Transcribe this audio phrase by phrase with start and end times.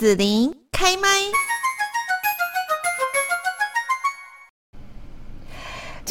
[0.00, 1.59] 子琳开麦。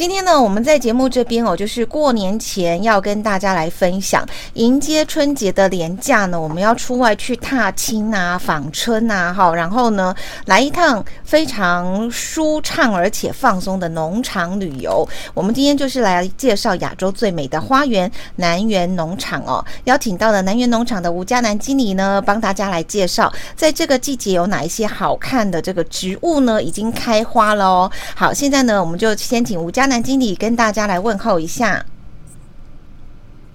[0.00, 10.14] 今天呢，我们在节目这边哦，就是过年前要跟大家来分享，迎接春节的连假呢，我们要出外去踏青啊、访春啊，哈，然后呢，
[10.46, 15.06] 来一趟非常舒畅而且放松的农场旅游。
[15.34, 27.92] 我们今天就是来介绍亚洲最美的花园——南园农场哦，邀请到了南园农场的吴嘉南经理呢，帮大家来介绍，在这个季节有哪一些好看的这个植物呢，已经开花了哦。
[28.14, 31.84] 好，现在呢，我们就先请吴嘉南经理跟大家来问候一下。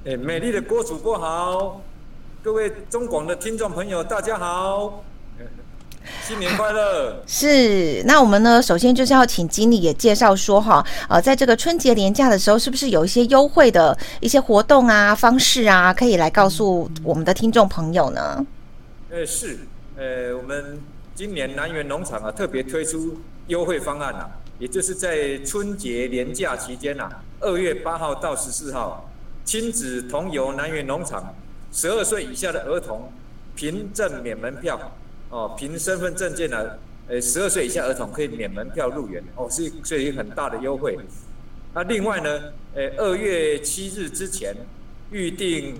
[0.06, 1.82] 哎，美丽的郭主播好，
[2.44, 5.02] 各位中广的听众朋友大家好，
[6.22, 7.24] 新年快乐。
[7.26, 18.46] 是，那我们呢，首先就是要请经理也介绍说哈，呃，在这个春节连假的时候，是不是有一些优惠的一些活动啊、方式啊，可以来告诉我们的听众朋友呢？
[19.10, 19.60] 呃，是，
[19.96, 20.82] 呃，我们
[21.16, 24.30] 今年南园农场啊，特别推出优惠方案啊。
[24.58, 29.10] 也就是在春节连假期间呐、啊，二月八号到十四号，
[29.44, 31.36] 亲子同游南园农场，
[31.74, 33.12] 十二岁以下的儿童
[33.54, 34.80] 凭证免门票，
[35.30, 36.58] 哦，凭身份证件呢，
[37.10, 40.98] 呃，十二岁以下儿童可以免门票入园，哦，是是一个很大的优惠。
[41.74, 42.42] 那另外呢，
[42.74, 44.56] 呃，二月七日之前
[45.12, 45.76] 预定，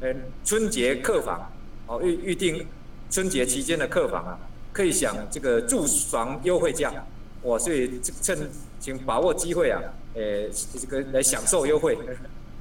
[0.00, 1.50] 呃，春节客房，
[1.86, 2.66] 哦，预预定
[3.10, 4.38] 春节期间的客房啊，
[4.70, 6.92] 可以享这个住房优惠价。
[7.42, 9.80] 我所以趁请把握机会啊，
[10.14, 10.48] 呃，
[10.78, 11.98] 这个来享受优惠。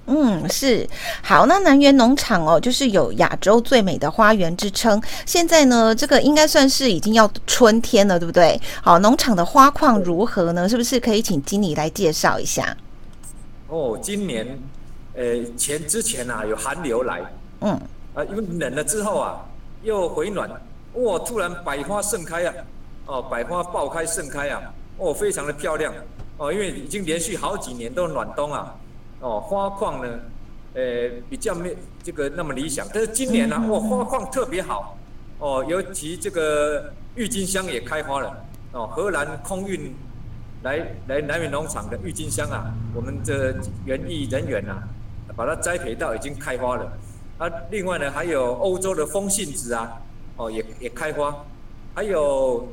[0.07, 0.87] 嗯，是
[1.21, 1.45] 好。
[1.45, 4.99] 那南园农场哦，就是有亚洲最美的花园之称。
[5.27, 8.59] 现在呢，这个应该算是已经要春天了，对不对？
[8.81, 10.67] 好，农场的花况如何呢？
[10.67, 12.75] 是不是可以请经理来介绍一下？
[13.67, 14.59] 哦，今年
[15.15, 15.23] 呃
[15.55, 17.21] 前之前啊有寒流来，
[17.61, 17.79] 嗯，
[18.15, 19.45] 啊因为冷了之后啊
[19.83, 20.49] 又回暖，
[20.93, 22.53] 哇，突然百花盛开啊。
[23.11, 24.61] 哦，百花爆开盛开啊！
[24.97, 25.93] 哦，非常的漂亮
[26.37, 28.73] 哦，因为已经连续好几年都暖冬啊。
[29.19, 30.19] 哦，花况呢，
[30.75, 34.97] 呃，比较没这个那么理想，但是今年呢、啊，哇，花况特别好。
[35.39, 38.45] 哦，尤其这个郁金香也开花了。
[38.71, 39.93] 哦，荷兰空运
[40.63, 43.53] 来来南园农场的郁金香啊，我们的
[43.83, 44.87] 园艺人员啊，
[45.35, 46.89] 把它栽培到已经开花了。
[47.39, 49.99] 啊，另外呢，还有欧洲的风信子啊，
[50.37, 51.35] 哦，也也开花，
[51.93, 52.65] 还有。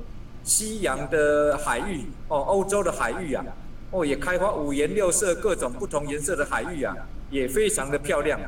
[0.48, 3.44] 西洋的海域哦，欧洲的海域啊，
[3.90, 6.96] 哦也开花五颜六色，各种不同颜色的海域啊，
[7.30, 8.40] 也非常的漂亮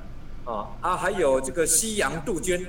[0.46, 2.66] 啊啊，还有这个西洋杜鹃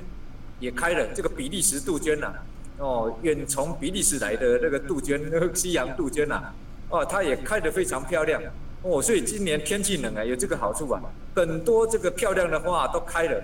[0.60, 2.30] 也开了，这个比利时杜鹃呐，
[2.76, 6.52] 哦远从比利时来的那个杜鹃，那个西洋杜鹃呐，
[6.90, 8.38] 哦它也开得非常漂亮
[8.82, 11.00] 哦，所以今年天气冷啊，有这个好处啊，
[11.34, 13.42] 很多这个漂亮的花都开了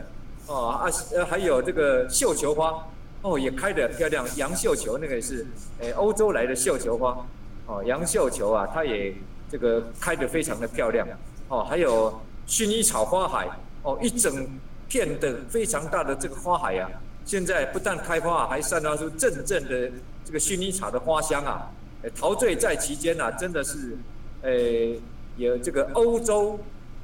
[0.48, 0.84] 哦啊
[1.14, 2.86] 呃还有这个绣球花。
[3.22, 5.44] 哦，也开得漂亮，洋绣球那个是，
[5.80, 7.26] 诶，欧洲来的绣球花，
[7.66, 9.12] 哦，洋绣球啊，它也
[9.50, 11.06] 这个开得非常的漂亮，
[11.48, 13.48] 哦，还有薰衣草花海，
[13.82, 14.46] 哦，一整
[14.88, 16.88] 片的非常大的这个花海啊，
[17.24, 19.90] 现在不但开花，还散发出阵阵的
[20.24, 21.68] 这个薰衣草的花香啊，
[22.14, 23.98] 陶醉在其间啊，真的是，
[24.42, 25.00] 诶，
[25.36, 26.56] 有这个欧洲，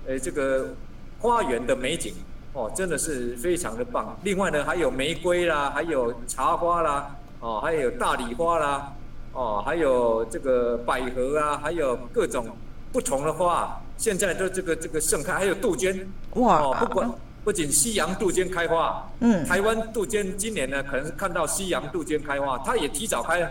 [0.06, 0.72] 诶，这个
[1.19, 2.14] 花园的美景。
[2.54, 4.16] 哦，真的是非常的棒。
[4.22, 7.10] 另外呢，还有玫瑰啦，还有茶花啦，
[7.41, 8.92] 哦，还有大理花啦，
[9.32, 12.47] 哦，还有这个百合啊，还有各种
[12.93, 15.32] 不同的花，现在都这个这个盛开。
[15.32, 17.10] 还有杜鹃，哇，哦，不管
[17.43, 23.50] 不仅西洋杜鹃开花，嗯，台湾杜鹃今年呢，可能是看到西洋杜鹃开花，它也提早开了。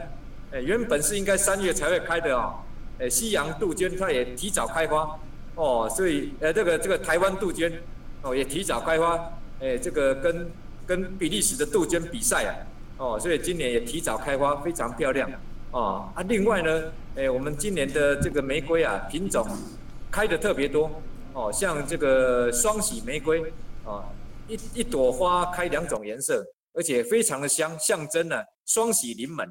[0.53, 2.53] 哎，原本是应该三月才会开的哦，
[2.99, 5.19] 哎，西洋杜鹃它也提早开花，
[5.55, 7.69] 哦，所以呃，这个这个台湾杜鹃。
[8.23, 10.49] 哦，也提早开花，哎、这个跟
[10.87, 12.51] 跟比利时的杜鹃比赛啊，
[12.97, 15.29] 哦，所以今年也提早开花，非常漂亮，
[15.71, 19.45] 哦啊，另外呢，哎、我们今年的这个玫瑰啊，品种
[20.09, 20.89] 开得特别多，
[21.33, 23.41] 哦，像这个双喜玫瑰，
[23.83, 24.07] 啊，
[24.47, 29.45] 一一朵花开两种颜色，而且非常的香，象征呢双喜临门，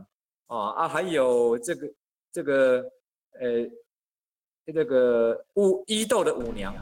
[0.46, 1.86] 啊啊，还有这个
[2.32, 2.84] 这个
[3.38, 3.68] 呃，
[4.72, 6.74] 这个舞伊豆的舞娘。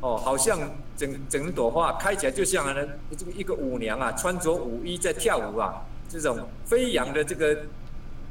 [0.00, 0.58] 哦，好像
[0.96, 7.56] 整整朵花开起来就像呢，这个一个舞娘啊，穿着舞衣在跳舞啊，这种飞扬的这个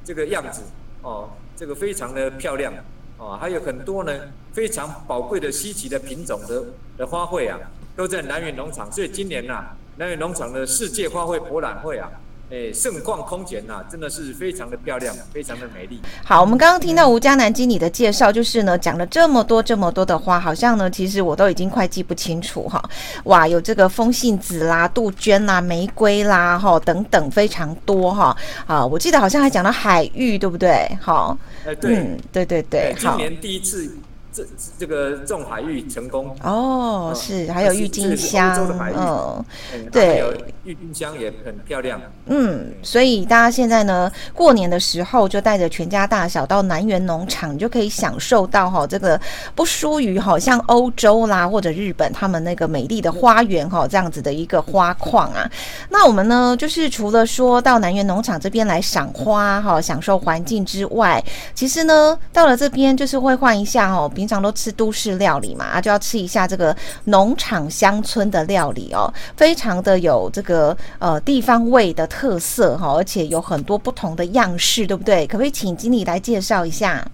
[0.04, 0.62] 这个样子，
[1.02, 2.72] 哦，这个非常的漂亮，
[3.18, 4.14] 哦，还有很多呢
[4.54, 6.64] 非常宝贵的稀奇的品种的
[6.98, 7.60] 的花卉啊，
[7.96, 8.92] 都在南园农场。
[8.92, 9.66] 所以今年呐、
[9.98, 12.10] 南园农场的世界花卉博览会啊，
[12.52, 16.00] 诶，盛况空前呐，真的是非常的漂亮，非常的美丽。
[16.24, 22.84] 好，我们刚刚听到吴家南经理的介绍，就是呢讲了这么多这么多的花，好像呢其实我都已经快记不清楚哈。
[23.24, 28.36] 哇，有这个风信子啦、杜鹃啦、玫瑰啦，哈等等非常多哈。
[28.68, 30.88] 啊，我记得好像还讲到海芋，对不对？
[31.02, 33.92] 好，哎，对，嗯，对对对，今年第一次。
[34.36, 34.46] 这
[34.78, 38.54] 这个种海芋成功哦，是还有郁金香，
[38.94, 39.46] 嗯，
[39.90, 40.22] 对，
[40.66, 49.18] 郁金香也很漂亮，嗯，所以大家现在呢，过年的时候就带着全家大小到南园农场，你就可以享受到哈这个
[49.56, 55.50] 不输于好像欧洲啦或者日本他们那个美丽的花园哈这样子的一个花况啊。
[55.90, 61.24] 那我们呢，就是除了说到南园农场这边来赏花哈，享受环境之外，
[61.54, 64.12] 其实呢，到了这边就是会换一下哦。
[64.26, 75.28] 平常都吃都市料理嘛，啊，就要吃一下这个农场乡村的料理哦，非常的有这个呃地方味的特色哈，而且有很多不同的样式，对不对？
[75.28, 77.08] 可不可以请经理来介绍一下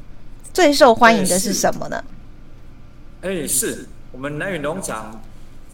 [0.53, 2.01] 最受欢迎的是什么呢？
[3.23, 5.21] 哎，是我们南园农场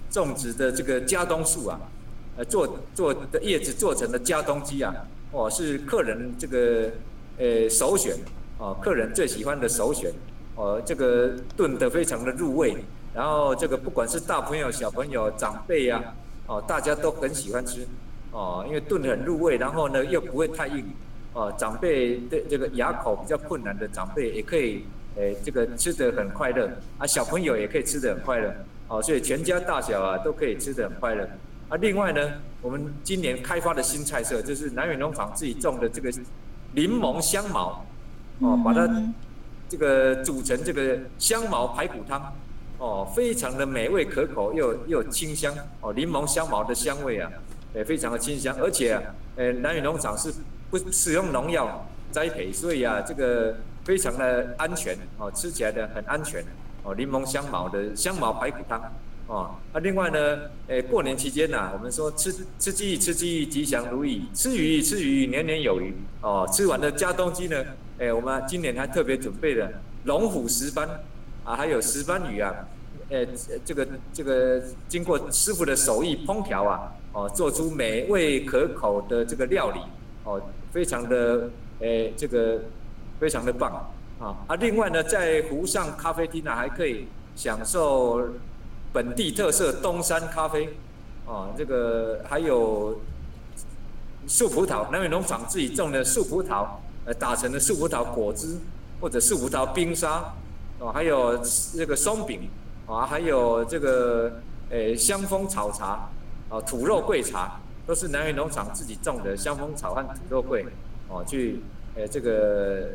[0.10, 1.80] 种植的这个加冬树啊，
[2.38, 4.92] 呃，做做的叶子做成的加冬鸡啊，
[5.32, 6.90] 哦，是客人这个
[7.38, 8.16] 呃首选
[8.58, 10.12] 哦，客人最喜欢的首选。
[10.58, 12.76] 哦，这个炖得非常的入味，
[13.14, 16.02] 然后这个不管是大朋友、小朋友、长辈、啊，
[16.48, 17.88] 哦，大家都很喜欢吃，
[18.32, 20.84] 哦，因为炖得很入味，然后呢又不会太硬，
[21.34, 24.84] 哦，长辈的这个牙口比较困难的长辈也可以，
[25.16, 26.68] 诶，这个吃得很快乐，
[26.98, 28.52] 啊，小朋友也可以吃得很快乐，
[28.88, 31.24] 哦，所以全家大小啊都可以吃得很快乐。
[31.70, 32.32] 啊，另外呢，
[32.64, 36.10] 我们今年开发的新菜色就是南远农场自己种的这个
[36.74, 37.86] 柠檬香茅，
[38.40, 38.90] 哦，把它。
[39.70, 42.34] 这个煮成这个香茅排骨汤，
[42.78, 47.30] 哦，非常的美味可口，又又清香，哦，柠檬香茅的香味啊，
[47.76, 49.00] 也非常的清香，而且，
[49.36, 50.34] 呃，南园农场是
[50.70, 56.44] 不使用农药栽培，所以啊，这个非常的安全，哦，吃起来的很安全，
[56.84, 58.82] 哦，柠檬香茅的香茅排骨汤，
[59.28, 67.66] 哦，啊，另外呢，呃，过年期间呐，我们说吃吃鸡吃鸡吉祥如意，吃鱼吃鱼年年有余，哦，吃完的加冬鸡呢。
[68.00, 69.68] 哎，我们今年还特别准备了
[70.04, 70.88] 龙虎石斑
[71.44, 72.54] 啊，还有石斑鱼啊，
[73.10, 73.26] 呃，
[73.66, 79.80] 这个这个经过师傅的手艺烹调啊，哦，做出美味可口的这个料理，
[80.26, 80.40] 哦，
[80.72, 81.50] 非常的，
[81.82, 82.60] 哎，这个
[83.20, 83.90] 非常的棒
[84.20, 84.56] 啊啊！
[84.58, 88.30] 另外呢，在湖上咖啡厅呢，还可以享受
[88.94, 90.70] 本地特色东山咖啡，
[91.26, 93.02] 哦，这个还有
[94.28, 96.68] 树葡萄，南园农场自己种的树葡萄。
[97.08, 98.58] 呃，打成的树葡萄果汁，
[99.00, 100.26] 或者树葡萄冰沙，
[100.78, 101.38] 哦，还有
[101.74, 102.50] 这个松饼，
[102.86, 104.30] 啊，还有这个
[104.70, 106.10] 呃香蜂草茶，
[106.50, 110.66] 啊，土肉桂茶，都是南园农场自己种的香蜂草和土肉桂，
[111.08, 111.62] 哦，去
[111.96, 112.90] 呃这个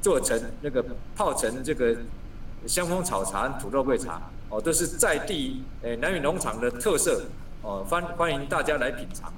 [0.00, 0.82] 做成那个
[1.14, 1.94] 泡成这个
[2.66, 7.20] 香蜂草茶土肉桂茶，哦，都是在地呃南园农场的特色，
[7.60, 9.30] 哦，欢欢迎大家来品尝。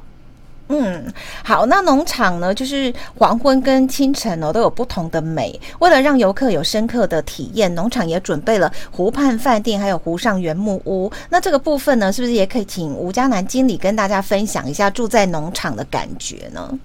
[0.72, 1.12] 嗯，
[1.42, 5.60] 好，那农场呢，就是黄昏跟清晨哦，都有不同的美。
[5.80, 11.10] 为了让游客有深刻的体验，农场也准备了湖畔饭店，还有湖上原木屋。
[11.28, 16.78] 那这个部分呢，是不是也可以请吴家南经理跟大家分享一下住在农场的感觉呢？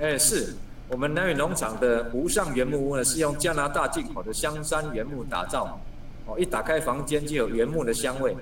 [0.00, 0.56] 哎，是
[0.88, 5.78] 我们南园农场的湖上原木屋呢，是用加拿大进口的香山原木打造。
[6.24, 8.34] 哦，一打开房间就有原木的香味，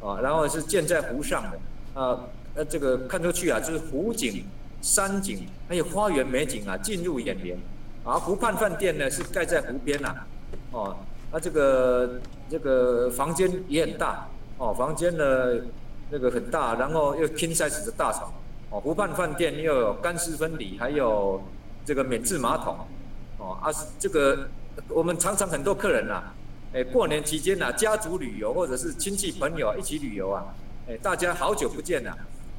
[0.00, 1.58] 啊，然后是建在湖上的，
[1.92, 2.18] 呃。
[2.58, 4.44] 那这个看出去啊，就是湖景、
[4.82, 7.56] 山景，还有花园美景啊，进入眼帘。
[8.02, 10.26] 啊，湖畔饭店呢是盖在湖边呐、啊，
[10.72, 10.96] 哦，
[11.30, 14.26] 那这个这个房间也很大，
[14.58, 15.24] 哦，房间呢
[16.10, 18.32] 那个很大，然后又 king size 的大床，
[18.70, 21.40] 哦，湖畔饭店又有干湿分离，还有
[21.84, 22.76] 这个免治马桶，
[23.38, 24.48] 哦，啊，这个
[24.88, 26.34] 我们常常很多客人呐、啊，
[26.74, 30.42] 哎，过年期间呐、啊，家族旅游或者是亲戚朋友一起旅游啊，
[30.88, 32.18] 哎，大家好久不见了。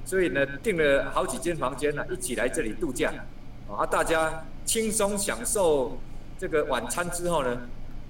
[0.10, 3.14] 所以呢，订了好几间房间呢，一起来这里度假，
[3.72, 6.00] 啊，大家轻松享受
[6.36, 7.56] 这个晚餐之后呢，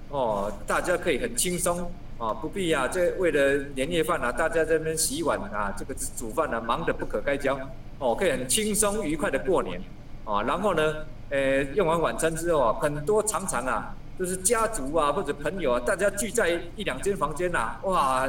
[0.08, 7.54] 哦，大家可以很轻松啊，不必啊，这为了年夜饭啊，大家在那边洗碗啊，这个煮饭啊，忙得不可开交，
[7.98, 9.78] 哦，可以很轻松愉快的过年，
[10.24, 18.26] 啊，然后呢，呃，用完晚餐之后啊，很多常常啊，都是家族啊或者朋友啊，大家聚在一两间房间呐，哇。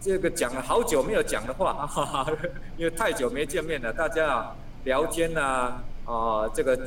[0.00, 2.32] 这个讲了好久没有讲的话，哈哈，
[2.76, 6.78] 因为太久没见面了，大家啊聊天啊，啊这个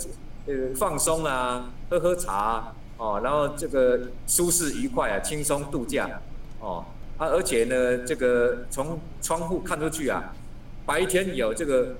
[0.47, 6.09] 呃放松啊，喝喝茶哦、啊，然后这个舒适愉快啊，轻松度假
[6.59, 6.85] 哦
[7.17, 10.33] 啊，而且呢，这个从窗户看出去啊，
[10.85, 11.95] 白天有这个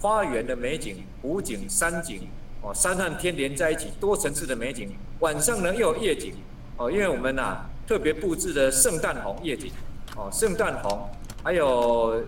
[0.00, 2.28] 花园的美景、湖景、山景，
[2.62, 4.88] 哦，山和天连在一起，多层次的美景。
[5.18, 6.32] 晚上呢又有夜景，
[6.76, 9.72] 哦，因为我们呐、特别布置的圣诞红夜景，
[10.18, 11.08] 哦，圣诞红，
[11.44, 12.20] 还有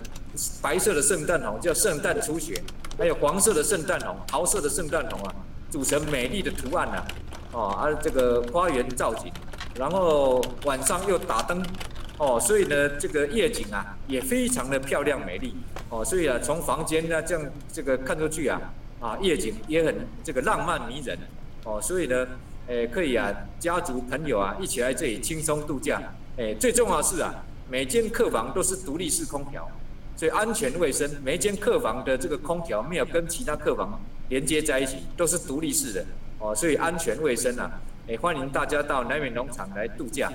[0.62, 2.62] 白色的圣诞红叫圣诞初雪，
[2.96, 5.34] 还有黄色的圣诞红、桃色的圣诞红啊，
[5.68, 7.04] 组成美丽的图案呐、
[7.52, 9.32] 哦，而、啊、这个花园造景，
[9.74, 11.62] 然后晚上又打灯。
[12.22, 15.54] 哦，所以呢，这个夜景啊也非常的漂亮美丽
[15.88, 18.60] 哦，所以啊，从房间呢这样这个看出去啊，
[19.00, 21.16] 啊夜景也很这个浪漫迷人
[21.64, 22.26] 哦，所以呢，
[22.66, 25.98] 诶可以啊，家族朋友啊一起来这里轻松度假，
[26.36, 27.34] 诶最重要的是啊，
[27.70, 29.70] 每间客房都是独立式空调，
[30.16, 36.04] 所以安全卫生，每间客房的这个空调没有跟其他客房连接在一起，都是独立式的
[36.40, 37.70] 哦，所以安全卫生啊，
[38.08, 40.32] 也欢迎大家到南美农场来度假。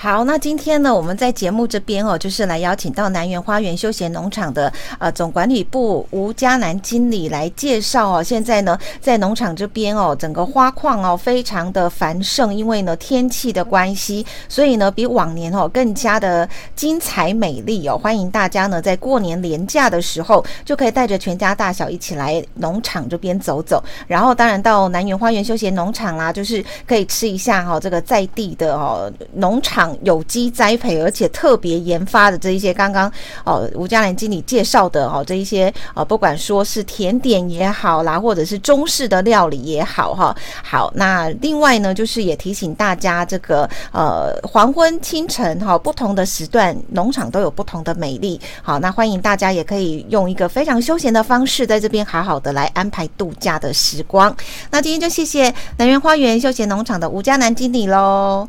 [0.00, 8.22] 好，那今天呢，我们在节目这边哦，就是来邀请到南园花园休闲农场的呃总管理部吴嘉南经理来介绍哦。
[8.22, 17.98] 现在呢，在农场这边哦，整个花况哦非常的繁盛，因为呢天气的关系，所以呢比往年哦更加的精彩美丽哦。
[17.98, 29.87] 欢迎大家呢在过年年假的时候，就可以带着全家大小一起来农场这边走走，然后当然到南园花园休闲农场啦，就是可以吃一下哈、哦、这个在地的哦农场。
[30.02, 33.10] 有机栽培，而且特别研发的这一些，刚刚
[33.44, 40.34] 哦吴嘉南经理介绍的哦这一些呃，不管说是甜点也好啦，或者是中式的料理也好哈。
[40.62, 48.40] 好，那另外呢，就是也提醒大家，这个呃黄昏、清晨哈，不同的时段农场都有不同的美丽。
[48.62, 54.34] 好，那欢迎大家也可以用一个非常休闲的方式，在这边好好的来安排度假的时光。
[54.70, 58.48] 那今天就谢谢南园花园休闲农场的吴嘉南经理喽。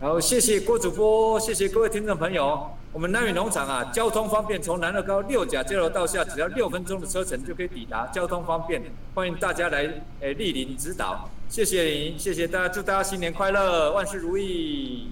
[0.00, 2.70] 好，谢谢郭主播，谢谢各位听众朋友。
[2.92, 8.80] 我们南园农场啊，交通方便，从南二高六甲交流道下，只要六分钟的车程就可以抵达，交通方便，
[9.12, 9.82] 欢迎大家来
[10.20, 11.28] 诶莅临指导。
[11.48, 15.08] 谢谢您，谢谢大家，祝大家新年快乐，万事如意。